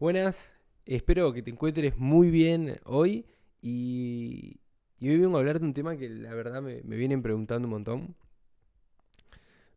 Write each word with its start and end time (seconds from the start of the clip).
Buenas, 0.00 0.50
espero 0.86 1.30
que 1.34 1.42
te 1.42 1.50
encuentres 1.50 1.98
muy 1.98 2.30
bien 2.30 2.80
hoy 2.86 3.26
y, 3.60 4.58
hoy 4.98 5.18
vengo 5.18 5.36
a 5.36 5.40
hablar 5.40 5.60
de 5.60 5.66
un 5.66 5.74
tema 5.74 5.94
que 5.98 6.08
la 6.08 6.32
verdad 6.32 6.62
me, 6.62 6.80
vienen 6.80 7.20
preguntando 7.20 7.68
un 7.68 7.72
montón. 7.72 8.16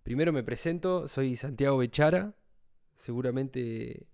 Primero 0.01 0.31
me 0.31 0.41
presento, 0.41 1.09
soy 1.09 1.35
Santiago 1.35 1.77
Bechara, 1.77 2.33
seguramente 2.95 4.07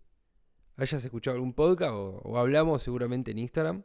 hayas 0.78 1.06
escuchado 1.06 1.36
algún 1.36 1.54
podcast 1.54 1.94
o, 1.94 2.40
hablamos 2.40 2.82
seguramente 2.82 3.30
en 3.30 3.38
Instagram. 3.38 3.84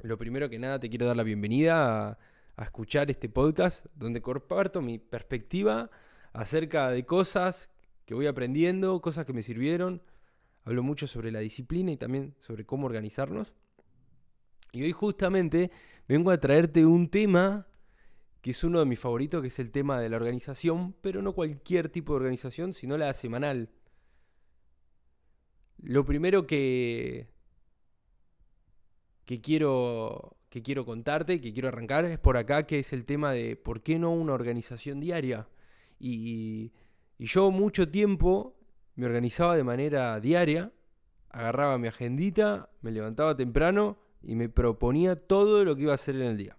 Lo 0.00 0.16
primero 0.16 0.48
que 0.48 0.58
nada 0.58 0.80
te 0.80 0.88
quiero 0.88 1.04
dar 1.04 1.16
la 1.18 1.24
bienvenida 1.24 2.08
a, 2.08 2.18
a 2.56 2.64
escuchar 2.64 3.10
este 3.10 3.28
podcast 3.28 3.84
donde 3.94 4.22
comparto 4.22 4.80
mi 4.80 4.98
perspectiva 4.98 5.90
acerca 6.32 6.88
de 6.88 7.04
cosas 7.04 7.70
que 8.06 8.14
voy 8.14 8.28
aprendiendo, 8.28 9.02
cosas 9.02 9.26
que 9.26 9.34
me 9.34 9.42
sirvieron 9.42 10.00
hablo 10.64 10.82
mucho 10.82 11.06
sobre 11.06 11.30
la 11.32 11.40
disciplina 11.40 11.92
y 11.92 11.96
también 11.96 12.34
sobre 12.40 12.64
cómo 12.64 12.86
organizarnos. 12.86 13.52
Y 14.72 14.82
hoy 14.82 14.92
justamente 14.92 15.70
vengo 16.08 16.30
a 16.30 16.40
traerte 16.40 16.86
un 16.86 17.08
tema 17.08 17.66
que 18.42 18.50
es 18.50 18.64
uno 18.64 18.80
de 18.80 18.86
mis 18.86 18.98
favoritos, 18.98 19.40
que 19.40 19.48
es 19.48 19.58
el 19.60 19.70
tema 19.70 20.00
de 20.00 20.08
la 20.08 20.16
organización, 20.16 20.96
pero 21.00 21.22
no 21.22 21.32
cualquier 21.32 21.88
tipo 21.88 22.12
de 22.12 22.16
organización, 22.16 22.74
sino 22.74 22.98
la 22.98 23.14
semanal. 23.14 23.70
Lo 25.80 26.04
primero 26.04 26.44
que, 26.44 27.28
que, 29.24 29.40
quiero, 29.40 30.36
que 30.48 30.60
quiero 30.60 30.84
contarte, 30.84 31.40
que 31.40 31.52
quiero 31.52 31.68
arrancar, 31.68 32.04
es 32.04 32.18
por 32.18 32.36
acá, 32.36 32.66
que 32.66 32.80
es 32.80 32.92
el 32.92 33.04
tema 33.04 33.32
de 33.32 33.54
por 33.54 33.80
qué 33.80 34.00
no 34.00 34.12
una 34.12 34.32
organización 34.32 34.98
diaria. 34.98 35.46
Y, 36.00 36.72
y 37.18 37.26
yo 37.26 37.52
mucho 37.52 37.88
tiempo 37.88 38.56
me 38.94 39.06
organizaba 39.06 39.56
de 39.56 39.64
manera 39.64 40.20
diaria, 40.20 40.72
agarraba 41.30 41.78
mi 41.78 41.88
agendita, 41.88 42.70
me 42.82 42.90
levantaba 42.90 43.36
temprano 43.36 43.98
y 44.22 44.34
me 44.36 44.48
proponía 44.48 45.16
todo 45.16 45.64
lo 45.64 45.74
que 45.74 45.82
iba 45.82 45.92
a 45.92 45.96
hacer 45.96 46.16
en 46.16 46.22
el 46.22 46.36
día. 46.36 46.58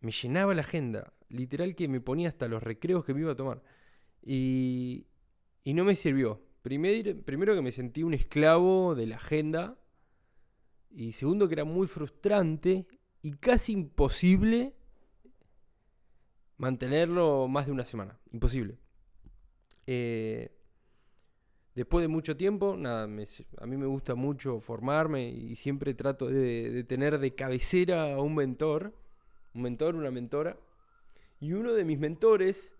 Me 0.00 0.12
llenaba 0.12 0.54
la 0.54 0.60
agenda, 0.60 1.12
literal 1.28 1.74
que 1.74 1.88
me 1.88 2.00
ponía 2.00 2.28
hasta 2.28 2.46
los 2.48 2.62
recreos 2.62 3.04
que 3.04 3.14
me 3.14 3.20
iba 3.20 3.32
a 3.32 3.36
tomar. 3.36 3.62
Y, 4.22 5.06
y 5.64 5.74
no 5.74 5.84
me 5.84 5.96
sirvió. 5.96 6.42
Primero, 6.62 7.20
primero 7.22 7.54
que 7.54 7.62
me 7.62 7.72
sentí 7.72 8.02
un 8.02 8.14
esclavo 8.14 8.94
de 8.94 9.06
la 9.06 9.16
agenda. 9.16 9.78
Y 10.90 11.12
segundo 11.12 11.48
que 11.48 11.54
era 11.54 11.64
muy 11.64 11.86
frustrante 11.86 12.86
y 13.22 13.32
casi 13.32 13.72
imposible 13.72 14.74
mantenerlo 16.56 17.48
más 17.48 17.66
de 17.66 17.72
una 17.72 17.84
semana. 17.84 18.18
Imposible. 18.32 18.78
Eh, 19.90 20.50
después 21.74 22.02
de 22.02 22.08
mucho 22.08 22.36
tiempo, 22.36 22.76
nada, 22.76 23.04
a 23.04 23.06
mí 23.66 23.76
me 23.78 23.86
gusta 23.86 24.14
mucho 24.14 24.60
formarme 24.60 25.30
y 25.30 25.56
siempre 25.56 25.94
trato 25.94 26.26
de, 26.26 26.84
tener 26.86 27.18
de 27.18 27.34
cabecera 27.34 28.12
a 28.12 28.20
un 28.20 28.34
mentor, 28.34 28.92
un 29.54 29.62
mentor, 29.62 29.94
una 29.94 30.10
mentora. 30.10 30.58
Y 31.40 31.54
uno 31.54 31.72
de 31.72 31.86
mis 31.86 31.98
mentores 31.98 32.76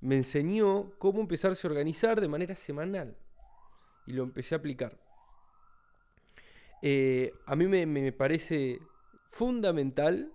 me 0.00 0.14
enseñó 0.14 0.92
cómo 0.98 1.20
empezarse 1.20 1.66
a 1.66 1.70
organizar 1.70 2.20
de 2.20 2.28
manera 2.28 2.54
semanal. 2.54 3.16
Y 4.06 4.12
lo 4.12 4.22
empecé 4.22 4.54
a 4.54 4.58
aplicar. 4.58 4.96
Eh, 6.82 7.32
a 7.46 7.56
mí 7.56 7.66
me, 7.66 8.12
parece 8.12 8.78
fundamental 9.30 10.32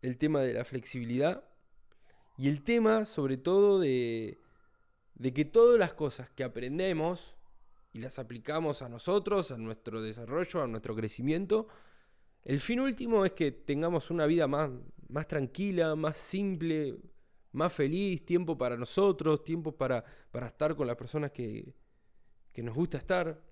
el 0.00 0.16
tema 0.16 0.40
de 0.40 0.54
la 0.54 0.64
flexibilidad 0.64 1.44
y 2.38 2.48
el 2.48 2.64
tema 2.64 3.04
sobre 3.04 3.36
todo 3.36 3.78
de, 3.78 4.38
de 5.16 5.32
que 5.32 5.44
todas 5.44 5.78
las 5.78 5.94
cosas 5.94 6.30
que 6.30 6.44
aprendemos 6.44 7.34
y 7.92 8.00
las 8.00 8.18
aplicamos 8.18 8.82
a 8.82 8.88
nosotros, 8.88 9.50
a 9.50 9.56
nuestro 9.56 10.02
desarrollo, 10.02 10.62
a 10.62 10.66
nuestro 10.66 10.94
crecimiento, 10.94 11.68
el 12.44 12.60
fin 12.60 12.80
último 12.80 13.24
es 13.24 13.32
que 13.32 13.50
tengamos 13.50 14.10
una 14.10 14.26
vida 14.26 14.46
más, 14.46 14.70
más 15.08 15.26
tranquila, 15.26 15.96
más 15.96 16.18
simple, 16.18 16.96
más 17.52 17.72
feliz, 17.72 18.24
tiempo 18.24 18.56
para 18.56 18.76
nosotros, 18.76 19.42
tiempo 19.42 19.76
para, 19.76 20.04
para 20.30 20.48
estar 20.48 20.76
con 20.76 20.86
las 20.86 20.96
personas 20.96 21.32
que, 21.32 21.74
que 22.52 22.62
nos 22.62 22.74
gusta 22.74 22.98
estar. 22.98 23.42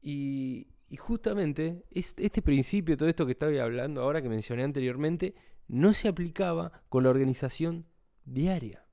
Y, 0.00 0.68
y 0.88 0.96
justamente 0.96 1.84
este 1.90 2.40
principio, 2.40 2.96
todo 2.96 3.08
esto 3.08 3.26
que 3.26 3.32
estaba 3.32 3.52
hablando 3.62 4.00
ahora, 4.00 4.22
que 4.22 4.28
mencioné 4.30 4.62
anteriormente, 4.62 5.34
no 5.68 5.92
se 5.92 6.08
aplicaba 6.08 6.82
con 6.88 7.04
la 7.04 7.10
organización 7.10 7.86
diaria. 8.24 8.87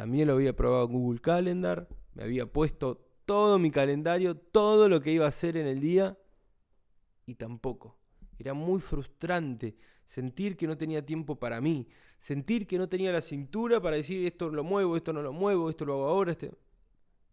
También 0.00 0.28
lo 0.28 0.32
había 0.32 0.56
probado 0.56 0.86
en 0.86 0.92
Google 0.92 1.20
Calendar. 1.20 1.86
Me 2.14 2.22
había 2.22 2.46
puesto 2.46 3.06
todo 3.26 3.58
mi 3.58 3.70
calendario, 3.70 4.34
todo 4.34 4.88
lo 4.88 5.02
que 5.02 5.12
iba 5.12 5.26
a 5.26 5.28
hacer 5.28 5.58
en 5.58 5.66
el 5.66 5.78
día. 5.78 6.16
Y 7.26 7.34
tampoco. 7.34 7.98
Era 8.38 8.54
muy 8.54 8.80
frustrante 8.80 9.76
sentir 10.06 10.56
que 10.56 10.66
no 10.66 10.78
tenía 10.78 11.04
tiempo 11.04 11.38
para 11.38 11.60
mí. 11.60 11.86
Sentir 12.18 12.66
que 12.66 12.78
no 12.78 12.88
tenía 12.88 13.12
la 13.12 13.20
cintura 13.20 13.78
para 13.82 13.96
decir 13.96 14.24
esto 14.24 14.48
lo 14.48 14.64
muevo, 14.64 14.96
esto 14.96 15.12
no 15.12 15.20
lo 15.20 15.34
muevo, 15.34 15.68
esto 15.68 15.84
lo 15.84 15.92
hago 15.92 16.06
ahora. 16.06 16.32
Este... 16.32 16.50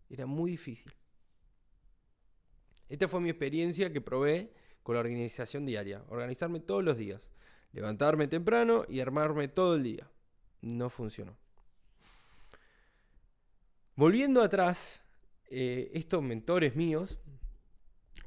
Era 0.09 0.25
muy 0.25 0.51
difícil. 0.51 0.91
Esta 2.89 3.07
fue 3.07 3.21
mi 3.21 3.29
experiencia 3.29 3.93
que 3.93 4.01
probé 4.01 4.51
con 4.83 4.95
la 4.95 4.99
organización 4.99 5.65
diaria. 5.65 6.03
Organizarme 6.09 6.59
todos 6.59 6.83
los 6.83 6.97
días. 6.97 7.29
Levantarme 7.71 8.27
temprano 8.27 8.83
y 8.89 8.99
armarme 8.99 9.47
todo 9.47 9.75
el 9.75 9.83
día. 9.83 10.11
No 10.59 10.89
funcionó. 10.89 11.46
Volviendo 13.97 14.43
atrás, 14.43 15.01
eh, 15.49 15.89
estos 15.95 16.21
mentores 16.21 16.75
míos 16.75 17.17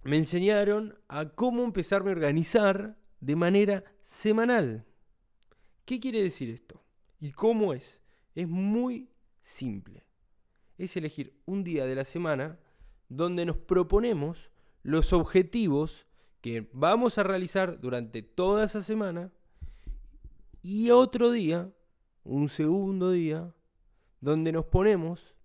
me 0.03 0.16
enseñaron 0.16 0.98
a 1.06 1.28
cómo 1.28 1.62
empezarme 1.62 2.10
a 2.10 2.14
organizar 2.14 2.98
de 3.20 3.36
manera 3.36 3.84
semanal. 4.03 4.84
¿Qué 5.84 6.00
quiere 6.00 6.25
decir 6.25 6.50
esto? 6.50 6.82
¿Y 7.20 7.31
cómo 7.31 7.72
es? 7.72 8.00
Es 8.34 8.48
muy 8.48 9.10
simple. 9.44 10.04
Es 10.76 10.97
elegir 10.97 11.41
un 11.47 11.62
día 11.62 11.87
de 11.87 11.94
la 11.94 12.04
semana 12.04 12.58
donde 13.08 13.47
nos 13.47 13.56
proponemos 13.56 14.50
los 14.82 15.12
objetivos 15.12 16.08
que 16.41 16.69
vamos 16.72 17.16
a 17.16 17.22
realizar 17.22 17.78
durante 17.81 18.22
toda 18.22 18.64
esa 18.64 18.82
semana 18.82 19.31
y 20.62 20.91
otro 20.91 21.31
día, 21.31 21.72
un 22.25 22.48
segundo 22.48 23.12
día, 23.12 23.54
donde 24.20 24.50
nos 24.50 24.64
ponemos 24.64 25.37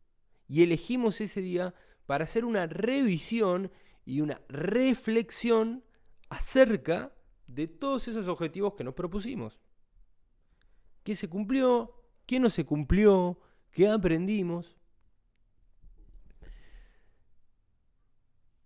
y 0.47 0.63
elegimos 0.63 1.21
ese 1.21 1.41
día 1.41 1.73
para 2.05 2.25
hacer 2.25 2.45
una 2.45 2.67
revisión 2.67 3.71
y 4.05 4.21
una 4.21 4.41
reflexión 4.47 5.83
acerca 6.29 7.13
de 7.47 7.67
todos 7.67 8.07
esos 8.07 8.27
objetivos 8.27 8.73
que 8.75 8.83
nos 8.83 8.93
propusimos. 8.93 9.59
¿Qué 11.03 11.15
se 11.15 11.29
cumplió? 11.29 11.93
¿Qué 12.25 12.39
no 12.39 12.49
se 12.49 12.65
cumplió? 12.65 13.39
¿Qué 13.71 13.87
aprendimos? 13.87 14.77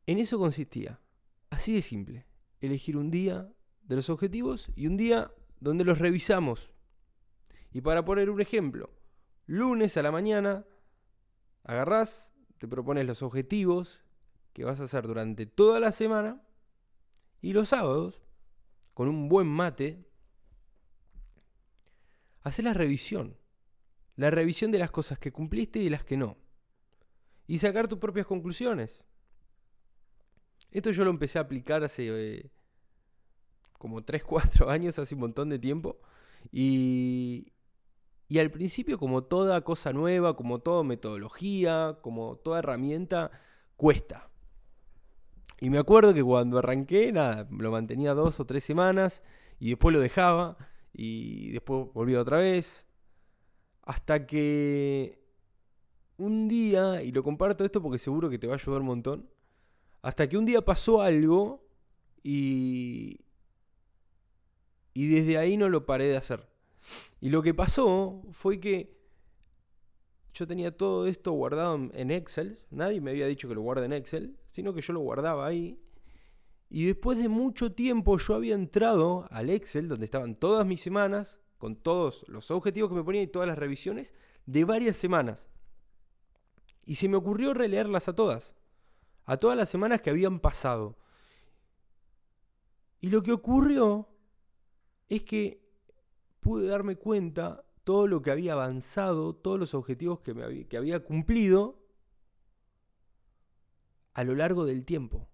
En 0.05 0.17
eso 0.17 0.39
consistía, 0.39 0.99
así 1.49 1.73
de 1.73 1.81
simple, 1.81 2.25
elegir 2.61 2.97
un 2.97 3.11
día 3.11 3.51
de 3.83 3.95
los 3.95 4.09
objetivos 4.09 4.71
y 4.75 4.87
un 4.87 4.97
día 4.97 5.31
donde 5.59 5.83
los 5.83 5.99
revisamos. 5.99 6.71
Y 7.71 7.81
para 7.81 8.03
poner 8.05 8.29
un 8.29 8.41
ejemplo, 8.41 8.91
lunes 9.45 9.97
a 9.97 10.01
la 10.01 10.11
mañana 10.11 10.65
Agarrás, 11.63 12.33
te 12.57 12.67
propones 12.67 13.05
los 13.05 13.21
objetivos 13.21 14.03
que 14.53 14.63
vas 14.63 14.79
a 14.79 14.83
hacer 14.83 15.07
durante 15.07 15.45
toda 15.45 15.79
la 15.79 15.91
semana 15.91 16.41
y 17.41 17.53
los 17.53 17.69
sábados, 17.69 18.21
con 18.93 19.07
un 19.07 19.29
buen 19.29 19.47
mate, 19.47 20.05
haces 22.41 22.65
la 22.65 22.73
revisión. 22.73 23.37
La 24.15 24.29
revisión 24.31 24.71
de 24.71 24.79
las 24.79 24.91
cosas 24.91 25.17
que 25.17 25.31
cumpliste 25.31 25.79
y 25.79 25.89
las 25.89 26.03
que 26.03 26.17
no. 26.17 26.37
Y 27.47 27.59
sacar 27.59 27.87
tus 27.87 27.99
propias 27.99 28.25
conclusiones. 28.25 29.01
Esto 30.71 30.91
yo 30.91 31.03
lo 31.03 31.09
empecé 31.09 31.39
a 31.39 31.43
aplicar 31.43 31.83
hace 31.83 32.07
eh, 32.09 32.51
como 33.77 34.03
3, 34.03 34.23
4 34.23 34.69
años, 34.69 34.99
hace 34.99 35.15
un 35.15 35.21
montón 35.21 35.49
de 35.49 35.59
tiempo. 35.59 35.99
Y, 36.51 37.53
y 38.29 38.37
al 38.37 38.51
principio, 38.51 38.99
como 38.99 39.23
toda 39.23 39.61
cosa 39.61 39.91
nueva, 39.91 40.35
como 40.35 40.59
toda 40.59 40.83
metodología, 40.83 41.97
como 42.01 42.37
toda 42.37 42.59
herramienta, 42.59 43.31
cuesta. 43.75 44.29
Y 45.59 45.71
me 45.71 45.79
acuerdo 45.79 46.13
que 46.13 46.23
cuando 46.23 46.59
arranqué, 46.59 47.11
nada, 47.11 47.47
lo 47.49 47.71
mantenía 47.71 48.13
dos 48.13 48.39
o 48.39 48.45
tres 48.45 48.63
semanas 48.63 49.23
y 49.59 49.69
después 49.69 49.93
lo 49.93 49.99
dejaba 49.99 50.57
y 50.93 51.49
después 51.51 51.87
volvía 51.91 52.21
otra 52.21 52.37
vez. 52.37 52.85
Hasta 53.81 54.27
que 54.27 55.19
un 56.17 56.47
día, 56.47 57.01
y 57.01 57.11
lo 57.11 57.23
comparto 57.23 57.65
esto 57.65 57.81
porque 57.81 57.97
seguro 57.97 58.29
que 58.29 58.37
te 58.37 58.45
va 58.45 58.53
a 58.53 58.57
ayudar 58.57 58.81
un 58.81 58.87
montón, 58.87 59.29
hasta 60.03 60.29
que 60.29 60.37
un 60.37 60.45
día 60.45 60.61
pasó 60.61 61.01
algo 61.01 61.67
y, 62.23 63.21
y 64.93 65.07
desde 65.07 65.37
ahí 65.39 65.57
no 65.57 65.67
lo 65.67 65.87
paré 65.87 66.05
de 66.05 66.17
hacer. 66.17 66.48
Y 67.21 67.29
lo 67.29 67.41
que 67.41 67.53
pasó 67.53 68.21
fue 68.31 68.59
que 68.59 68.97
yo 70.33 70.47
tenía 70.47 70.75
todo 70.75 71.07
esto 71.07 71.31
guardado 71.31 71.75
en 71.93 72.11
Excel. 72.11 72.57
Nadie 72.69 73.01
me 73.01 73.11
había 73.11 73.27
dicho 73.27 73.47
que 73.47 73.55
lo 73.55 73.61
guarde 73.61 73.85
en 73.85 73.93
Excel, 73.93 74.37
sino 74.51 74.73
que 74.73 74.81
yo 74.81 74.93
lo 74.93 75.01
guardaba 75.01 75.45
ahí. 75.45 75.81
Y 76.69 76.85
después 76.85 77.17
de 77.17 77.27
mucho 77.27 77.73
tiempo 77.73 78.17
yo 78.17 78.35
había 78.35 78.55
entrado 78.55 79.27
al 79.31 79.49
Excel, 79.49 79.87
donde 79.87 80.05
estaban 80.05 80.35
todas 80.35 80.65
mis 80.65 80.81
semanas, 80.81 81.39
con 81.57 81.75
todos 81.75 82.23
los 82.27 82.51
objetivos 82.51 82.89
que 82.89 82.95
me 82.95 83.03
ponía 83.03 83.21
y 83.21 83.27
todas 83.27 83.47
las 83.47 83.57
revisiones, 83.57 84.13
de 84.45 84.63
varias 84.63 84.95
semanas. 84.95 85.45
Y 86.85 86.95
se 86.95 87.09
me 87.09 87.17
ocurrió 87.17 87.53
releerlas 87.53 88.07
a 88.07 88.15
todas. 88.15 88.53
A 89.25 89.37
todas 89.37 89.57
las 89.57 89.69
semanas 89.69 90.01
que 90.01 90.09
habían 90.09 90.39
pasado. 90.39 90.97
Y 93.01 93.09
lo 93.09 93.21
que 93.21 93.31
ocurrió 93.31 94.07
es 95.07 95.23
que 95.23 95.68
pude 96.39 96.67
darme 96.67 96.95
cuenta 96.95 97.65
todo 97.83 98.07
lo 98.07 98.21
que 98.21 98.31
había 98.31 98.53
avanzado, 98.53 99.35
todos 99.35 99.59
los 99.59 99.73
objetivos 99.73 100.19
que, 100.19 100.33
me 100.33 100.43
había, 100.43 100.67
que 100.67 100.77
había 100.77 100.99
cumplido 100.99 101.79
a 104.13 104.23
lo 104.23 104.35
largo 104.35 104.65
del 104.65 104.85
tiempo. 104.85 105.29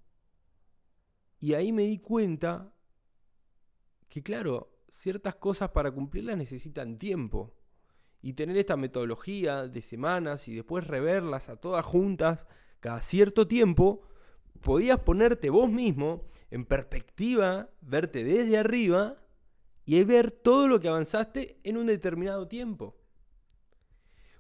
Y 1.40 1.54
ahí 1.54 1.72
me 1.72 1.84
di 1.84 2.00
cuenta 2.00 2.74
que, 4.10 4.24
claro, 4.24 4.72
ciertas 4.90 5.36
cosas 5.36 5.70
para 5.72 5.92
cumplirlas 5.92 6.38
necesitan 6.38 6.98
tiempo. 6.98 7.54
Y 8.22 8.34
tener 8.34 8.58
esta 8.58 8.78
metodología 8.78 9.68
de 9.68 9.82
semanas 9.82 10.48
y 10.48 10.56
después 10.56 10.88
reverlas 10.88 11.50
a 11.50 11.58
todas 11.58 11.86
juntas 11.86 12.48
cada 12.80 13.02
cierto 13.02 13.48
tiempo, 13.48 14.02
podías 14.62 15.00
ponerte 15.00 15.50
vos 15.50 15.70
mismo 15.70 16.26
en 16.50 16.66
perspectiva, 16.66 17.70
verte 17.82 18.24
desde 18.24 18.58
arriba 18.58 19.18
y 19.86 20.04
ver 20.04 20.32
todo 20.32 20.68
lo 20.68 20.80
que 20.80 20.88
avanzaste 20.88 21.60
en 21.64 21.78
un 21.78 21.86
determinado 21.86 22.48
tiempo. 22.48 22.98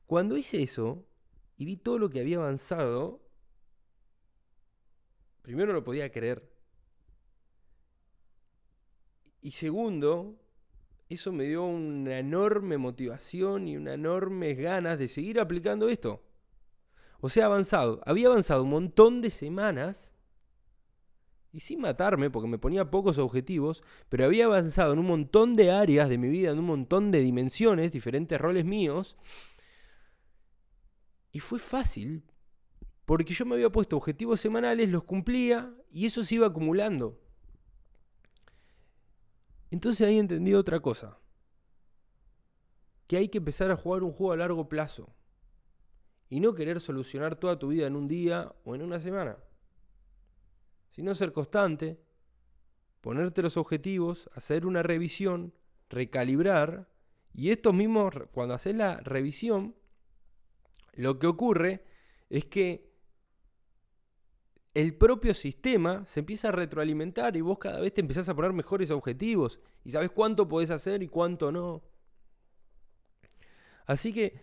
Cuando 0.05 0.37
hice 0.37 0.61
eso 0.61 1.05
y 1.57 1.65
vi 1.65 1.77
todo 1.77 1.99
lo 1.99 2.09
que 2.09 2.19
había 2.19 2.37
avanzado, 2.37 3.21
primero 5.41 5.71
lo 5.73 5.83
podía 5.83 6.11
creer. 6.11 6.51
Y 9.41 9.51
segundo, 9.51 10.39
eso 11.07 11.31
me 11.31 11.43
dio 11.43 11.63
una 11.63 12.17
enorme 12.17 12.79
motivación 12.79 13.67
y 13.67 13.77
una 13.77 13.93
enorme 13.93 14.55
ganas 14.55 14.97
de 14.97 15.07
seguir 15.07 15.39
aplicando 15.39 15.87
esto. 15.87 16.23
O 17.19 17.29
sea, 17.29 17.45
avanzado. 17.45 18.01
Había 18.05 18.27
avanzado 18.27 18.63
un 18.63 18.71
montón 18.71 19.21
de 19.21 19.29
semanas 19.29 20.14
y 21.55 21.61
sin 21.61 21.79
matarme, 21.79 22.29
porque 22.29 22.49
me 22.49 22.57
ponía 22.57 22.91
pocos 22.91 23.17
objetivos, 23.17 23.81
pero 24.09 24.25
había 24.25 24.43
avanzado 24.43 24.91
en 24.91 24.99
un 24.99 25.05
montón 25.05 25.55
de 25.55 25.71
áreas 25.71 26.09
de 26.09 26.17
mi 26.17 26.27
vida, 26.27 26.51
en 26.51 26.59
un 26.59 26.65
montón 26.65 27.11
de 27.11 27.21
dimensiones, 27.21 27.93
diferentes 27.93 28.39
roles 28.41 28.65
míos. 28.65 29.15
Y 31.31 31.39
fue 31.39 31.59
fácil, 31.59 32.25
porque 33.05 33.33
yo 33.33 33.45
me 33.45 33.55
había 33.55 33.71
puesto 33.71 33.95
objetivos 33.95 34.41
semanales, 34.41 34.89
los 34.89 35.05
cumplía 35.05 35.73
y 35.89 36.05
eso 36.05 36.25
se 36.25 36.35
iba 36.35 36.47
acumulando. 36.47 37.21
Entonces 39.71 40.05
ahí 40.05 40.19
entendí 40.19 40.53
otra 40.55 40.81
cosa, 40.81 41.19
que 43.07 43.15
hay 43.15 43.29
que 43.29 43.37
empezar 43.37 43.71
a 43.71 43.77
jugar 43.77 44.03
un 44.03 44.11
juego 44.11 44.33
a 44.33 44.37
largo 44.37 44.67
plazo 44.67 45.15
y 46.27 46.41
no 46.41 46.53
querer 46.53 46.81
solucionar 46.81 47.37
toda 47.37 47.57
tu 47.57 47.69
vida 47.69 47.87
en 47.87 47.95
un 47.95 48.09
día 48.09 48.53
o 48.65 48.75
en 48.75 48.81
una 48.81 48.99
semana 48.99 49.37
sino 50.95 51.13
ser 51.13 51.33
constante, 51.33 51.99
ponerte 53.01 53.41
los 53.41 53.57
objetivos, 53.57 54.29
hacer 54.33 54.65
una 54.65 54.81
revisión, 54.81 55.53
recalibrar, 55.89 56.89
y 57.33 57.51
estos 57.51 57.73
mismos, 57.73 58.13
cuando 58.31 58.53
haces 58.53 58.73
la 58.75 59.01
revisión, 59.01 59.75
lo 60.93 61.19
que 61.19 61.27
ocurre 61.27 61.83
es 62.29 62.45
que 62.45 62.89
el 64.73 64.95
propio 64.95 65.33
sistema 65.33 66.05
se 66.07 66.21
empieza 66.21 66.47
a 66.47 66.53
retroalimentar 66.53 67.35
y 67.35 67.41
vos 67.41 67.59
cada 67.59 67.81
vez 67.81 67.93
te 67.93 67.99
empezás 67.99 68.29
a 68.29 68.35
poner 68.35 68.53
mejores 68.53 68.89
objetivos 68.89 69.59
y 69.83 69.91
sabes 69.91 70.11
cuánto 70.11 70.47
podés 70.47 70.69
hacer 70.69 71.03
y 71.03 71.09
cuánto 71.09 71.51
no. 71.51 71.83
Así 73.85 74.13
que 74.13 74.39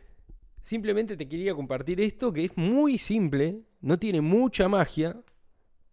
simplemente 0.61 1.17
te 1.17 1.29
quería 1.29 1.55
compartir 1.55 1.99
esto 2.03 2.31
que 2.31 2.45
es 2.45 2.57
muy 2.59 2.99
simple, 2.99 3.63
no 3.81 3.99
tiene 3.99 4.21
mucha 4.21 4.69
magia, 4.69 5.23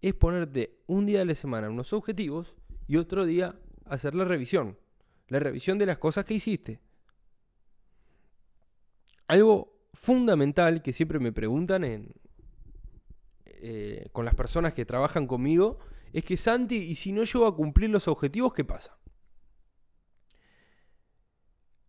es 0.01 0.13
ponerte 0.13 0.81
un 0.88 1.06
día 1.06 1.19
de 1.19 1.25
la 1.25 1.36
semana 1.36 1.69
unos 1.69 1.94
objetivos 1.94 2.56
y 2.88 2.98
otro 2.98 3.25
día 3.25 3.60
hacer 3.86 4.16
la 4.16 4.25
revisión. 4.25 4.78
La 5.28 5.40
revisión 5.40 5.78
de 5.78 5.86
las 5.86 5.98
cosas 5.98 6.25
que 6.25 6.34
hiciste. 6.34 6.80
Algo 9.28 9.78
fundamental 9.94 10.81
que 10.81 10.94
siempre 10.94 11.19
me 11.19 11.31
preguntan 11.31 11.84
en, 11.84 12.13
eh, 13.46 14.07
con 14.12 14.25
las 14.25 14.36
personas 14.36 14.74
que 14.74 14.86
trabajan 14.86 15.28
conmigo 15.28 15.80
es 16.13 16.24
que 16.24 16.38
Santi, 16.38 16.78
¿y 16.78 16.96
si 16.96 17.12
no 17.12 17.24
llego 17.24 17.46
a 17.46 17.56
cumplir 17.56 17.90
los 17.90 18.07
objetivos, 18.07 18.54
qué 18.54 18.66
pasa? 18.66 18.98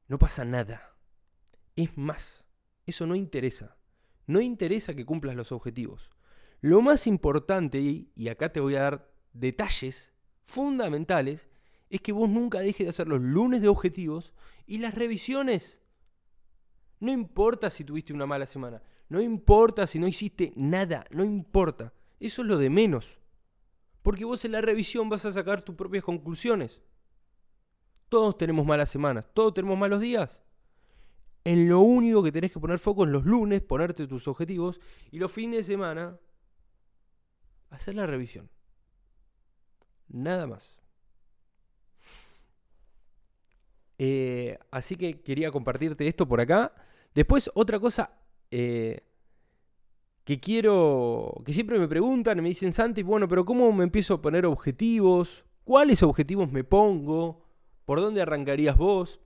No 0.08 0.18
pasa 0.18 0.44
nada. 0.44 0.96
Es 1.76 1.96
más, 1.96 2.44
eso 2.84 3.06
no 3.06 3.14
interesa. 3.14 3.78
No 4.26 4.40
interesa 4.40 4.94
que 4.94 5.06
cumplas 5.06 5.36
los 5.36 5.52
objetivos. 5.52 6.10
Lo 6.60 6.82
más 6.82 7.06
importante, 7.06 7.80
y 8.14 8.28
acá 8.28 8.52
te 8.52 8.60
voy 8.60 8.74
a 8.74 8.82
dar 8.82 9.10
detalles 9.32 10.12
fundamentales, 10.42 11.48
es 11.88 12.00
que 12.00 12.12
vos 12.12 12.28
nunca 12.28 12.60
dejes 12.60 12.86
de 12.86 12.90
hacer 12.90 13.08
los 13.08 13.20
lunes 13.20 13.62
de 13.62 13.68
objetivos 13.68 14.32
y 14.66 14.78
las 14.78 14.94
revisiones. 14.94 15.80
No 17.00 17.10
importa 17.10 17.70
si 17.70 17.84
tuviste 17.84 18.12
una 18.12 18.26
mala 18.26 18.46
semana, 18.46 18.82
no 19.08 19.20
importa 19.20 19.86
si 19.86 19.98
no 19.98 20.06
hiciste 20.06 20.52
nada, 20.56 21.04
no 21.10 21.24
importa. 21.24 21.92
Eso 22.20 22.42
es 22.42 22.48
lo 22.48 22.58
de 22.58 22.70
menos. 22.70 23.18
Porque 24.02 24.24
vos 24.24 24.44
en 24.44 24.52
la 24.52 24.60
revisión 24.60 25.08
vas 25.08 25.24
a 25.24 25.32
sacar 25.32 25.62
tus 25.62 25.74
propias 25.74 26.04
conclusiones. 26.04 26.82
Todos 28.08 28.36
tenemos 28.38 28.66
malas 28.66 28.90
semanas, 28.90 29.28
todos 29.32 29.54
tenemos 29.54 29.78
malos 29.78 30.00
días. 30.00 30.40
En 31.42 31.68
lo 31.68 31.80
único 31.80 32.22
que 32.22 32.32
tenés 32.32 32.52
que 32.52 32.60
poner 32.60 32.78
foco 32.78 33.04
en 33.04 33.12
los 33.12 33.24
lunes, 33.24 33.62
ponerte 33.62 34.06
tus 34.06 34.28
objetivos 34.28 34.80
y 35.10 35.18
los 35.18 35.32
fines 35.32 35.58
de 35.58 35.72
semana 35.72 36.18
hacer 37.70 37.94
la 37.94 38.06
revisión. 38.06 38.50
Nada 40.08 40.46
más. 40.46 40.76
Eh, 43.98 44.58
así 44.70 44.96
que 44.96 45.20
quería 45.20 45.50
compartirte 45.50 46.06
esto 46.08 46.26
por 46.26 46.40
acá. 46.40 46.72
Después, 47.14 47.50
otra 47.54 47.78
cosa 47.78 48.18
eh, 48.50 49.02
que 50.24 50.40
quiero, 50.40 51.42
que 51.44 51.52
siempre 51.52 51.78
me 51.78 51.88
preguntan 51.88 52.42
me 52.42 52.48
dicen, 52.48 52.72
Santi, 52.72 53.02
bueno, 53.02 53.28
pero 53.28 53.44
¿cómo 53.44 53.70
me 53.72 53.84
empiezo 53.84 54.14
a 54.14 54.22
poner 54.22 54.46
objetivos? 54.46 55.44
¿Cuáles 55.64 56.02
objetivos 56.02 56.50
me 56.50 56.64
pongo? 56.64 57.46
¿Por 57.84 58.00
dónde 58.00 58.22
arrancarías 58.22 58.76
vos? 58.76 59.20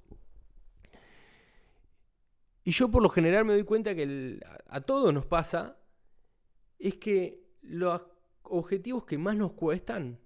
Y 2.64 2.72
yo 2.72 2.90
por 2.90 3.02
lo 3.02 3.10
general 3.10 3.44
me 3.44 3.52
doy 3.52 3.64
cuenta 3.64 3.94
que 3.94 4.40
a, 4.44 4.76
a 4.76 4.80
todos 4.80 5.12
nos 5.14 5.26
pasa, 5.26 5.76
es 6.78 6.96
que 6.96 7.44
los 7.62 8.02
objetivos 8.44 9.04
que 9.04 9.18
más 9.18 9.36
nos 9.36 9.52
cuestan 9.52 10.20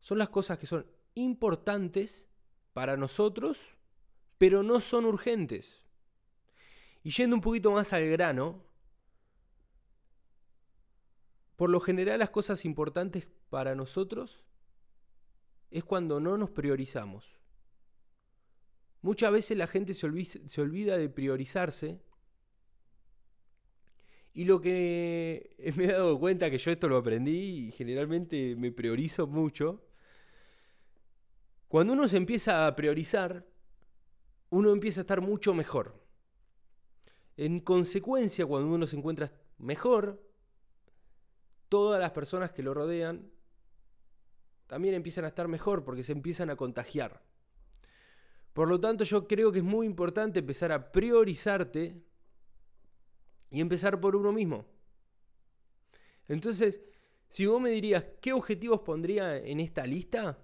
son 0.00 0.18
las 0.18 0.30
cosas 0.30 0.58
que 0.58 0.66
son 0.66 0.86
importantes 1.14 2.28
para 2.72 2.96
nosotros, 2.96 3.58
pero 4.38 4.62
no 4.62 4.80
son 4.80 5.04
urgentes. 5.04 5.82
Y 7.04 7.10
yendo 7.10 7.36
un 7.36 7.42
poquito 7.42 7.70
más 7.70 7.92
al 7.92 8.08
grano, 8.08 8.64
por 11.56 11.70
lo 11.70 11.80
general 11.80 12.18
las 12.18 12.30
cosas 12.30 12.64
importantes 12.64 13.28
para 13.50 13.74
nosotros 13.74 14.42
es 15.70 15.84
cuando 15.84 16.20
no 16.20 16.36
nos 16.36 16.50
priorizamos. 16.50 17.24
Muchas 19.00 19.32
veces 19.32 19.56
la 19.56 19.66
gente 19.66 19.94
se 19.94 20.06
olvida, 20.06 20.96
de 20.96 21.08
priorizarse 21.08 22.00
y 24.34 24.44
lo 24.44 24.60
que 24.60 25.56
me 25.76 25.84
he 25.84 25.92
dado 25.92 26.18
cuenta 26.18 26.50
que 26.50 26.58
yo 26.58 26.70
esto 26.70 26.88
lo 26.88 26.96
aprendí 26.96 27.68
y 27.68 27.72
generalmente 27.72 28.56
me 28.56 28.72
priorizo 28.72 29.26
mucho. 29.26 29.84
Cuando 31.68 31.92
uno 31.92 32.06
se 32.08 32.16
empieza 32.16 32.66
a 32.66 32.76
priorizar, 32.76 33.46
uno 34.50 34.70
empieza 34.70 35.00
a 35.00 35.02
estar 35.02 35.20
mucho 35.20 35.54
mejor. 35.54 36.02
En 37.36 37.60
consecuencia, 37.60 38.44
cuando 38.44 38.74
uno 38.74 38.86
se 38.86 38.96
encuentra 38.96 39.32
mejor, 39.58 40.22
todas 41.70 41.98
las 41.98 42.10
personas 42.10 42.52
que 42.52 42.62
lo 42.62 42.74
rodean 42.74 43.30
también 44.66 44.94
empiezan 44.94 45.24
a 45.24 45.28
estar 45.28 45.48
mejor 45.48 45.84
porque 45.84 46.02
se 46.02 46.12
empiezan 46.12 46.50
a 46.50 46.56
contagiar. 46.56 47.22
Por 48.52 48.68
lo 48.68 48.78
tanto, 48.78 49.04
yo 49.04 49.26
creo 49.26 49.50
que 49.50 49.58
es 49.60 49.64
muy 49.64 49.86
importante 49.86 50.40
empezar 50.40 50.72
a 50.72 50.92
priorizarte 50.92 52.02
y 53.52 53.60
empezar 53.60 54.00
por 54.00 54.16
uno 54.16 54.32
mismo. 54.32 54.64
Entonces, 56.26 56.80
si 57.28 57.46
vos 57.46 57.60
me 57.60 57.70
dirías, 57.70 58.04
¿qué 58.20 58.32
objetivos 58.32 58.80
pondría 58.80 59.36
en 59.36 59.60
esta 59.60 59.86
lista? 59.86 60.38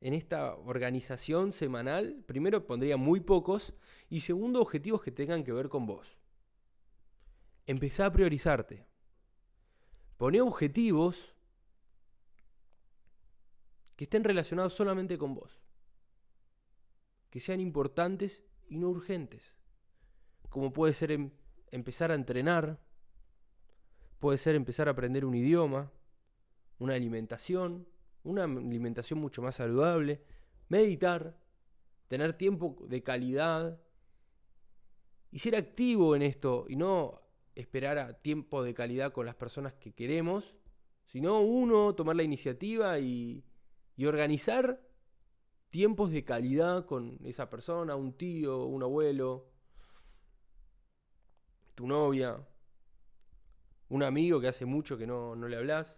en 0.00 0.14
esta 0.14 0.54
organización 0.54 1.52
semanal, 1.52 2.22
primero 2.26 2.66
pondría 2.66 2.96
muy 2.96 3.20
pocos 3.20 3.74
y 4.08 4.20
segundo 4.20 4.60
objetivos 4.60 5.02
que 5.02 5.10
tengan 5.10 5.42
que 5.42 5.52
ver 5.52 5.68
con 5.68 5.86
vos. 5.86 6.16
Empezá 7.66 8.06
a 8.06 8.12
priorizarte. 8.12 8.86
Poné 10.16 10.40
objetivos 10.40 11.34
que 13.96 14.04
estén 14.04 14.24
relacionados 14.24 14.74
solamente 14.74 15.18
con 15.18 15.34
vos. 15.34 15.60
Que 17.30 17.40
sean 17.40 17.60
importantes 17.60 18.44
y 18.68 18.78
no 18.78 18.90
urgentes. 18.90 19.56
Como 20.48 20.72
puede 20.72 20.92
ser 20.92 21.10
em, 21.10 21.30
empezar 21.70 22.10
a 22.10 22.14
entrenar, 22.14 22.78
puede 24.18 24.38
ser 24.38 24.54
empezar 24.54 24.88
a 24.88 24.92
aprender 24.92 25.24
un 25.24 25.34
idioma, 25.34 25.92
una 26.78 26.94
alimentación, 26.94 27.86
una 28.22 28.44
alimentación 28.44 29.18
mucho 29.18 29.42
más 29.42 29.56
saludable, 29.56 30.22
meditar, 30.68 31.38
tener 32.08 32.34
tiempo 32.34 32.76
de 32.88 33.02
calidad 33.02 33.80
y 35.30 35.38
ser 35.38 35.56
activo 35.56 36.16
en 36.16 36.22
esto 36.22 36.66
y 36.68 36.76
no 36.76 37.22
esperar 37.54 37.98
a 37.98 38.14
tiempo 38.14 38.62
de 38.62 38.74
calidad 38.74 39.12
con 39.12 39.26
las 39.26 39.34
personas 39.34 39.74
que 39.74 39.94
queremos, 39.94 40.54
sino 41.06 41.40
uno 41.40 41.94
tomar 41.94 42.16
la 42.16 42.22
iniciativa 42.22 42.98
y, 42.98 43.44
y 43.96 44.06
organizar 44.06 44.82
tiempos 45.70 46.10
de 46.10 46.24
calidad 46.24 46.84
con 46.84 47.18
esa 47.24 47.48
persona, 47.48 47.96
un 47.96 48.12
tío, 48.14 48.66
un 48.66 48.82
abuelo, 48.82 49.48
tu 51.76 51.86
novia, 51.86 52.44
un 53.90 54.02
amigo 54.02 54.40
que 54.40 54.48
hace 54.48 54.66
mucho 54.66 54.98
que 54.98 55.06
no, 55.06 55.36
no 55.36 55.46
le 55.46 55.56
hablas. 55.56 55.96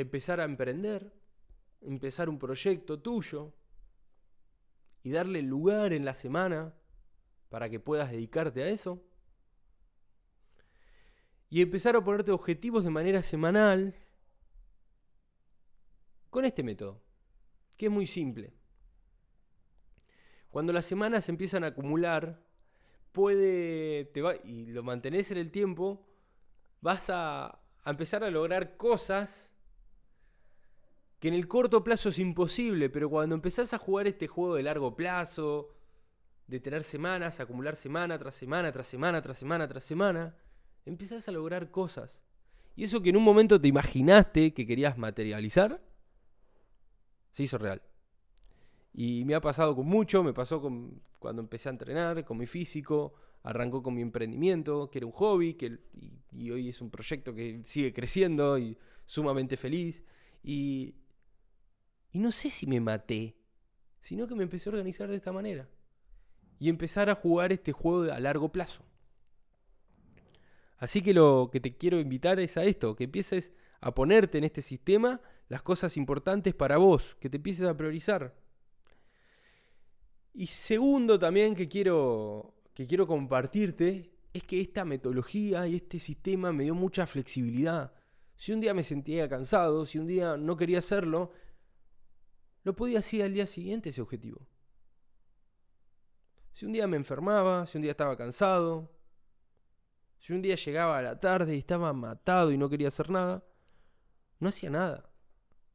empezar 0.00 0.40
a 0.40 0.44
emprender, 0.44 1.12
empezar 1.80 2.28
un 2.28 2.38
proyecto 2.38 3.00
tuyo 3.00 3.52
y 5.02 5.10
darle 5.10 5.42
lugar 5.42 5.92
en 5.92 6.04
la 6.04 6.14
semana 6.14 6.72
para 7.48 7.68
que 7.68 7.80
puedas 7.80 8.12
dedicarte 8.12 8.62
a 8.62 8.68
eso. 8.68 9.02
Y 11.50 11.62
empezar 11.62 11.96
a 11.96 12.04
ponerte 12.04 12.30
objetivos 12.30 12.84
de 12.84 12.90
manera 12.90 13.22
semanal 13.22 13.94
con 16.30 16.44
este 16.44 16.62
método, 16.62 17.02
que 17.76 17.86
es 17.86 17.92
muy 17.92 18.06
simple. 18.06 18.52
Cuando 20.50 20.72
las 20.72 20.86
semanas 20.86 21.28
empiezan 21.28 21.64
a 21.64 21.68
acumular, 21.68 22.40
puede, 23.12 24.04
te 24.06 24.22
va, 24.22 24.36
y 24.44 24.66
lo 24.66 24.82
mantenés 24.82 25.30
en 25.30 25.38
el 25.38 25.50
tiempo, 25.50 26.06
vas 26.80 27.10
a, 27.10 27.46
a 27.46 27.90
empezar 27.90 28.24
a 28.24 28.30
lograr 28.30 28.76
cosas 28.76 29.52
que 31.18 31.28
en 31.28 31.34
el 31.34 31.48
corto 31.48 31.82
plazo 31.82 32.10
es 32.10 32.18
imposible, 32.18 32.90
pero 32.90 33.10
cuando 33.10 33.34
empezás 33.34 33.74
a 33.74 33.78
jugar 33.78 34.06
este 34.06 34.28
juego 34.28 34.54
de 34.54 34.62
largo 34.62 34.94
plazo, 34.94 35.74
de 36.46 36.60
tener 36.60 36.82
semanas, 36.82 37.40
acumular 37.40 37.76
semana 37.76 38.18
tras 38.18 38.34
semana, 38.34 38.72
tras 38.72 38.86
semana, 38.86 39.20
tras 39.20 39.38
semana, 39.38 39.68
tras 39.68 39.84
semana, 39.84 40.34
empezás 40.86 41.28
a 41.28 41.32
lograr 41.32 41.70
cosas. 41.70 42.20
Y 42.74 42.84
eso 42.84 43.02
que 43.02 43.10
en 43.10 43.16
un 43.16 43.24
momento 43.24 43.60
te 43.60 43.68
imaginaste 43.68 44.54
que 44.54 44.66
querías 44.66 44.96
materializar, 44.96 45.80
se 47.32 47.42
hizo 47.42 47.58
real. 47.58 47.82
Y 49.00 49.24
me 49.24 49.36
ha 49.36 49.40
pasado 49.40 49.76
con 49.76 49.86
mucho, 49.86 50.24
me 50.24 50.32
pasó 50.32 50.60
con, 50.60 51.00
cuando 51.20 51.40
empecé 51.40 51.68
a 51.68 51.70
entrenar, 51.70 52.24
con 52.24 52.36
mi 52.36 52.46
físico, 52.46 53.14
arrancó 53.44 53.80
con 53.80 53.94
mi 53.94 54.02
emprendimiento, 54.02 54.90
que 54.90 54.98
era 54.98 55.06
un 55.06 55.12
hobby, 55.12 55.54
que, 55.54 55.78
y 56.32 56.50
hoy 56.50 56.68
es 56.68 56.80
un 56.80 56.90
proyecto 56.90 57.32
que 57.32 57.62
sigue 57.64 57.92
creciendo 57.92 58.58
y 58.58 58.76
sumamente 59.06 59.56
feliz. 59.56 60.02
Y, 60.42 60.96
y 62.10 62.18
no 62.18 62.32
sé 62.32 62.50
si 62.50 62.66
me 62.66 62.80
maté, 62.80 63.36
sino 64.02 64.26
que 64.26 64.34
me 64.34 64.42
empecé 64.42 64.68
a 64.68 64.72
organizar 64.72 65.08
de 65.08 65.14
esta 65.14 65.30
manera. 65.30 65.68
Y 66.58 66.68
empezar 66.68 67.08
a 67.08 67.14
jugar 67.14 67.52
este 67.52 67.70
juego 67.70 68.12
a 68.12 68.18
largo 68.18 68.50
plazo. 68.50 68.82
Así 70.76 71.02
que 71.02 71.14
lo 71.14 71.50
que 71.52 71.60
te 71.60 71.76
quiero 71.76 72.00
invitar 72.00 72.40
es 72.40 72.56
a 72.56 72.64
esto, 72.64 72.96
que 72.96 73.04
empieces 73.04 73.52
a 73.80 73.94
ponerte 73.94 74.38
en 74.38 74.44
este 74.44 74.60
sistema 74.60 75.20
las 75.48 75.62
cosas 75.62 75.96
importantes 75.96 76.52
para 76.52 76.78
vos, 76.78 77.16
que 77.20 77.30
te 77.30 77.36
empieces 77.36 77.68
a 77.68 77.76
priorizar. 77.76 78.34
Y 80.38 80.46
segundo 80.46 81.18
también 81.18 81.56
que 81.56 81.68
quiero, 81.68 82.54
que 82.72 82.86
quiero 82.86 83.08
compartirte 83.08 84.12
es 84.32 84.44
que 84.44 84.60
esta 84.60 84.84
metodología 84.84 85.66
y 85.66 85.74
este 85.74 85.98
sistema 85.98 86.52
me 86.52 86.62
dio 86.62 86.76
mucha 86.76 87.08
flexibilidad. 87.08 87.92
Si 88.36 88.52
un 88.52 88.60
día 88.60 88.72
me 88.72 88.84
sentía 88.84 89.28
cansado, 89.28 89.84
si 89.84 89.98
un 89.98 90.06
día 90.06 90.36
no 90.36 90.56
quería 90.56 90.78
hacerlo, 90.78 91.32
lo 92.62 92.76
podía 92.76 93.00
hacer 93.00 93.22
al 93.22 93.34
día 93.34 93.48
siguiente 93.48 93.88
ese 93.88 94.00
objetivo. 94.00 94.46
Si 96.52 96.66
un 96.66 96.70
día 96.70 96.86
me 96.86 96.96
enfermaba, 96.96 97.66
si 97.66 97.78
un 97.78 97.82
día 97.82 97.90
estaba 97.90 98.16
cansado, 98.16 98.96
si 100.20 100.32
un 100.32 100.40
día 100.40 100.54
llegaba 100.54 100.98
a 100.98 101.02
la 101.02 101.18
tarde 101.18 101.56
y 101.56 101.58
estaba 101.58 101.92
matado 101.92 102.52
y 102.52 102.58
no 102.58 102.68
quería 102.68 102.86
hacer 102.86 103.10
nada, 103.10 103.44
no 104.38 104.50
hacía 104.50 104.70
nada. 104.70 105.10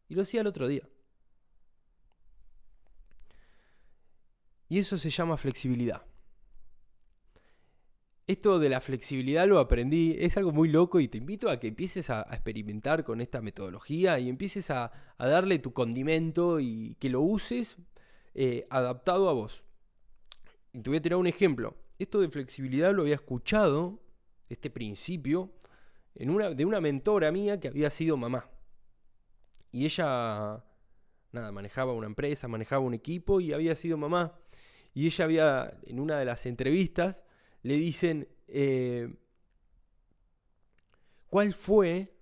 Y 0.08 0.16
lo 0.16 0.22
hacía 0.22 0.40
el 0.40 0.48
otro 0.48 0.70
día. 0.70 0.88
Y 4.74 4.80
eso 4.80 4.98
se 4.98 5.12
llama 5.12 5.38
flexibilidad. 5.38 6.02
Esto 8.26 8.58
de 8.58 8.70
la 8.70 8.82
flexibilidad 8.82 9.48
lo 9.48 9.60
aprendí, 9.60 10.16
es 10.18 10.36
algo 10.36 10.52
muy 10.52 10.68
loco 10.68 11.00
y 11.00 11.08
te 11.08 11.20
invito 11.20 11.52
a 11.52 11.60
que 11.60 11.68
empieces 11.68 12.10
a, 12.10 12.24
experimentar 12.32 13.04
con 13.04 13.22
esta 13.22 13.40
metodología 13.40 14.18
y 14.18 14.30
empieces 14.30 14.72
a, 14.72 14.92
darle 15.20 15.60
tu 15.60 15.74
condimento 15.74 16.60
y 16.60 16.96
que 17.00 17.12
lo 17.12 17.22
uses 17.22 17.78
eh, 18.34 18.66
adaptado 18.72 19.30
a 19.30 19.34
vos. 19.34 19.64
Y 20.74 20.82
te 20.82 20.90
voy 20.90 20.98
a 20.98 21.02
tirar 21.04 21.20
un 21.20 21.28
ejemplo. 21.28 21.78
Esto 22.00 22.20
de 22.22 22.30
flexibilidad 22.30 22.96
lo 22.96 23.04
había 23.04 23.14
escuchado, 23.14 24.02
este 24.50 24.72
principio, 24.72 25.54
en 26.16 26.32
una, 26.32 26.50
de 26.50 26.66
una 26.66 26.82
mentora 26.82 27.32
mía 27.32 27.60
que 27.60 27.68
había 27.68 27.92
sido 27.92 28.18
mamá. 28.18 28.50
Y 29.72 29.86
ella, 29.86 30.66
nada, 31.32 31.52
manejaba 31.52 31.94
una 31.94 32.08
empresa, 32.08 32.48
manejaba 32.48 32.82
un 32.82 32.96
equipo 32.96 33.40
y 33.40 33.54
había 33.54 33.76
sido 33.76 34.00
mamá. 34.00 34.40
Y 34.94 35.08
ella 35.08 35.26
había, 35.26 35.80
en 35.84 36.00
una 36.00 36.20
de 36.20 36.26
las 36.26 36.46
entrevistas, 36.46 37.22
le 37.64 37.76
dicen, 37.76 38.28
eh, 38.48 39.16
¿cuál 41.30 41.54
fue 41.54 42.16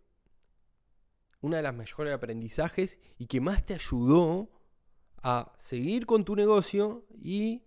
una 1.41 1.57
de 1.57 1.63
las 1.63 1.75
mejores 1.75 2.13
aprendizajes 2.13 2.99
y 3.17 3.25
que 3.25 3.41
más 3.41 3.65
te 3.65 3.73
ayudó 3.73 4.51
a 5.17 5.53
seguir 5.59 6.05
con 6.05 6.23
tu 6.23 6.35
negocio 6.35 7.05
y 7.21 7.63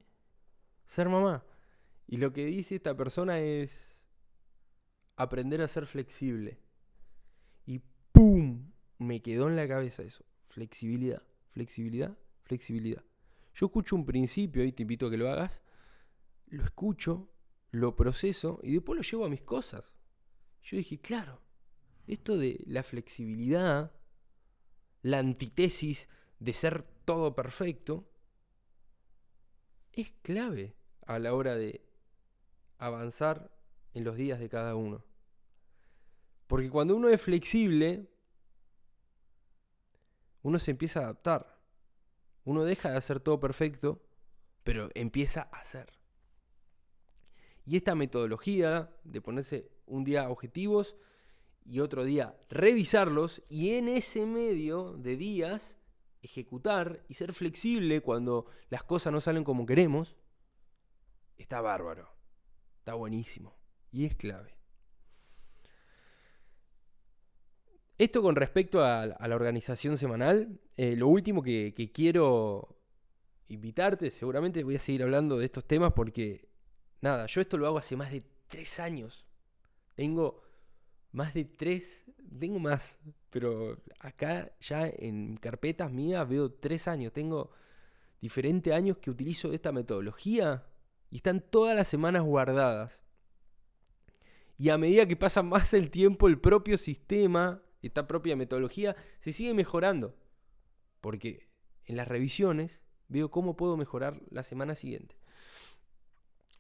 ser 0.87 1.09
mamá? 1.09 1.45
Y 2.07 2.17
lo 2.17 2.33
que 2.33 2.47
dice 2.47 2.77
esta 2.77 2.97
persona 2.97 3.41
es 3.41 3.99
aprender 5.17 5.61
a 5.63 5.69
ser 5.69 5.87
flexible. 5.87 6.61
Y 7.67 7.81
¡pum! 8.13 8.73
Me 8.99 9.21
quedó 9.21 9.49
en 9.49 9.57
la 9.57 9.69
cabeza 9.69 10.03
eso. 10.03 10.25
Flexibilidad, 10.49 11.23
flexibilidad, 11.51 12.17
flexibilidad. 12.45 13.05
Yo 13.55 13.67
escucho 13.67 13.97
un 13.97 14.05
principio 14.05 14.65
y 14.65 14.73
te 14.73 14.83
invito 14.83 15.07
a 15.07 15.11
que 15.11 15.17
lo 15.17 15.31
hagas. 15.31 15.63
Lo 16.47 16.65
escucho 16.65 17.31
lo 17.75 17.97
proceso 17.97 18.61
y 18.63 18.75
después 18.75 18.97
lo 18.97 19.03
llevo 19.03 19.25
a 19.25 19.29
mis 19.29 19.43
cosas. 19.43 19.93
Yo 20.63 20.77
dije, 20.77 21.01
claro, 21.01 21.41
esto 22.07 22.39
de 22.39 22.63
la 22.67 22.83
flexibilidad, 22.83 23.93
la 25.03 25.19
antítesis 25.19 26.09
de 26.39 26.55
ser 26.55 26.85
todo 27.05 27.35
perfecto, 27.35 28.09
es 29.93 30.13
clave 30.23 30.77
a 31.07 31.19
la 31.19 31.35
hora 31.35 31.57
de 31.57 31.85
avanzar 32.79 33.51
en 33.93 34.05
los 34.05 34.17
días 34.17 34.39
de 34.39 34.49
cada 34.49 34.75
uno. 34.75 35.05
Porque 36.47 36.71
cuando 36.71 36.95
uno 36.95 37.09
es 37.09 37.21
flexible, 37.21 38.09
uno 40.43 40.59
se 40.59 40.71
empieza 40.71 41.01
a 41.01 41.05
adaptar. 41.05 41.54
Uno 42.45 42.65
deja 42.65 42.91
de 42.91 42.99
hacer 42.99 43.21
todo 43.21 43.41
perfecto, 43.41 44.03
pero 44.63 44.91
empieza 44.95 45.49
a 45.53 45.59
hacer. 45.59 45.93
Y 47.67 47.77
esta 47.77 47.95
metodología 47.95 48.95
de 49.05 49.21
ponerse 49.21 49.71
un 49.87 50.05
día 50.05 50.29
objetivos 50.29 50.97
y 51.65 51.81
otro 51.81 52.05
día 52.05 52.37
revisarlos 52.51 53.43
y 53.49 53.75
en 53.75 53.89
ese 53.89 54.27
medio 54.27 54.93
de 54.93 55.17
días 55.17 55.79
ejecutar 56.21 57.05
y 57.09 57.15
ser 57.15 57.33
flexible 57.33 58.01
cuando 58.01 58.47
las 58.71 58.85
cosas 58.85 59.13
no 59.13 59.21
salen 59.21 59.45
como 59.45 59.67
queremos, 59.67 60.17
está 61.37 61.61
bárbaro, 61.61 62.09
está 62.79 62.95
buenísimo 62.95 63.57
y 63.91 64.05
es 64.07 64.15
clave. 64.15 64.57
Esto 68.05 68.23
con 68.23 68.37
respecto 68.37 68.85
a, 68.85 69.07
la 69.07 69.35
organización 69.35 69.97
semanal, 69.99 70.61
eh, 70.77 70.95
lo 70.97 71.09
último 71.09 71.43
que 71.43 71.91
quiero 71.95 72.77
invitarte, 73.49 74.11
seguramente 74.11 74.63
voy 74.63 74.77
a 74.77 74.79
seguir 74.79 75.03
hablando 75.03 75.39
de 75.39 75.47
estos 75.47 75.65
temas 75.65 75.93
porque 75.93 76.49
Nada, 77.05 77.27
yo 77.27 77.43
esto 77.43 77.59
lo 77.59 77.67
hago 77.67 77.77
hace 77.77 77.97
más 77.97 78.11
de 78.11 78.23
tres 78.49 78.81
años. 78.81 79.27
Tengo 79.95 80.41
más 81.13 81.35
de 81.35 81.45
tres 81.45 82.03
tengo 82.41 82.59
más, 82.59 82.99
pero 83.29 83.77
acá 83.99 84.51
ya 84.59 84.87
en 84.87 85.37
carpetas 85.37 85.93
mías 85.93 86.27
veo 86.27 86.51
tres 86.51 86.89
años. 86.89 87.13
Tengo 87.13 87.51
diferentes 88.23 88.73
años 88.73 88.97
que 88.97 89.11
utilizo 89.11 89.53
esta 89.53 89.71
metodología 89.71 90.65
y 91.11 91.17
están 91.17 91.43
todas 91.43 91.77
las 91.77 91.89
semanas 91.89 92.23
guardadas. 92.23 93.05
Y 94.57 94.71
a 94.71 94.79
medida 94.79 95.07
que 95.07 95.15
pasa 95.15 95.43
más 95.43 95.75
el 95.75 95.91
tiempo, 95.91 96.27
el 96.27 96.41
propio 96.41 96.79
sistema, 96.79 97.61
esta 97.87 98.07
propia 98.07 98.37
metodología, 98.37 98.97
se 99.19 99.33
sigue 99.33 99.55
mejorando. 99.55 100.17
Porque 101.01 101.49
en 101.85 101.97
las 101.97 102.09
revisiones 102.09 102.83
veo 103.09 103.31
cómo 103.31 103.57
puedo 103.57 103.77
mejorar 103.77 104.21
la 104.31 104.43
semana 104.43 104.75
siguiente. 104.75 105.17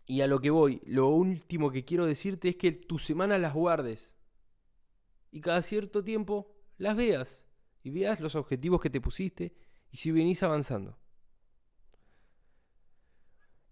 Y 0.06 0.20
a 0.20 0.26
lo 0.26 0.40
que 0.40 0.50
voy, 0.50 0.82
lo 0.84 1.08
último 1.08 1.70
que 1.70 1.84
quiero 1.84 2.04
decirte 2.04 2.50
es 2.50 2.56
que 2.56 2.72
tus 2.72 3.04
semanas 3.04 3.40
las 3.40 3.54
guardes. 3.54 4.12
Y 5.30 5.40
cada 5.40 5.62
cierto 5.62 6.04
tiempo 6.04 6.54
las 6.76 6.96
veas. 6.96 7.44
Y 7.82 7.90
veas 7.90 8.20
los 8.20 8.34
objetivos 8.34 8.80
que 8.80 8.90
te 8.90 9.00
pusiste 9.00 9.54
y 9.90 9.96
si 9.96 10.10
venís 10.10 10.42
avanzando. 10.42 10.98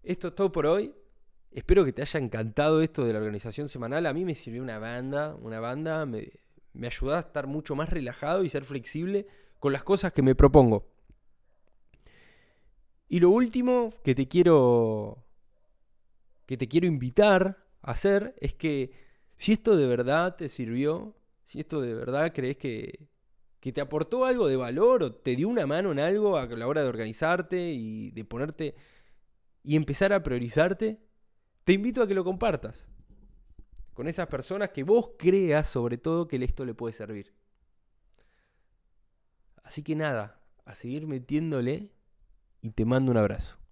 Esto 0.01 0.29
es 0.29 0.35
todo 0.35 0.51
por 0.51 0.65
hoy. 0.65 0.93
Espero 1.51 1.85
que 1.85 1.93
te 1.93 2.01
haya 2.01 2.19
encantado 2.19 2.81
esto 2.81 3.05
de 3.05 3.13
la 3.13 3.19
organización 3.19 3.69
semanal. 3.69 4.05
A 4.05 4.13
mí 4.13 4.25
me 4.25 4.35
sirvió 4.35 4.61
una 4.61 4.79
banda, 4.79 5.35
una 5.35 5.59
banda, 5.59 6.05
me, 6.05 6.31
me 6.73 6.87
ayuda 6.87 7.17
a 7.17 7.21
estar 7.21 7.47
mucho 7.47 7.75
más 7.75 7.89
relajado 7.89 8.43
y 8.43 8.49
ser 8.49 8.65
flexible 8.65 9.27
con 9.59 9.73
las 9.73 9.83
cosas 9.83 10.11
que 10.11 10.21
me 10.21 10.35
propongo. 10.35 10.87
Y 13.07 13.19
lo 13.19 13.29
último 13.29 13.91
que 14.03 14.15
te 14.15 14.27
quiero 14.27 15.23
que 16.45 16.57
te 16.57 16.67
quiero 16.67 16.87
invitar 16.87 17.65
a 17.81 17.91
hacer 17.91 18.35
es 18.41 18.53
que 18.53 18.91
si 19.37 19.53
esto 19.53 19.77
de 19.77 19.87
verdad 19.87 20.35
te 20.35 20.49
sirvió, 20.49 21.15
si 21.43 21.59
esto 21.59 21.79
de 21.79 21.93
verdad 21.93 22.33
crees 22.33 22.57
que, 22.57 23.07
que 23.59 23.71
te 23.71 23.81
aportó 23.81 24.25
algo 24.25 24.47
de 24.47 24.57
valor 24.57 25.03
o 25.03 25.13
te 25.13 25.35
dio 25.35 25.47
una 25.47 25.65
mano 25.65 25.91
en 25.91 25.99
algo 25.99 26.37
a 26.37 26.45
la 26.47 26.67
hora 26.67 26.81
de 26.81 26.89
organizarte 26.89 27.71
y 27.71 28.11
de 28.11 28.25
ponerte 28.25 28.75
y 29.63 29.75
empezar 29.75 30.11
a 30.11 30.21
priorizarte, 30.21 30.99
te 31.63 31.73
invito 31.73 32.01
a 32.01 32.07
que 32.07 32.13
lo 32.13 32.23
compartas 32.23 32.87
con 33.93 34.07
esas 34.07 34.27
personas 34.27 34.69
que 34.69 34.83
vos 34.83 35.11
creas 35.17 35.67
sobre 35.69 35.97
todo 35.97 36.27
que 36.27 36.43
esto 36.43 36.65
le 36.65 36.73
puede 36.73 36.93
servir. 36.93 37.33
Así 39.63 39.81
que 39.83 39.95
nada, 39.95 40.41
a 40.65 40.75
seguir 40.75 41.07
metiéndole 41.07 41.91
y 42.61 42.71
te 42.71 42.85
mando 42.85 43.11
un 43.11 43.17
abrazo. 43.17 43.62